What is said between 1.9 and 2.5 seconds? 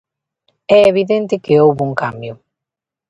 cambio.